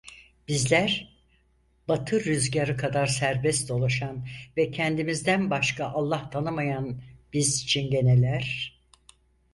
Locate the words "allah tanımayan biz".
5.87-7.67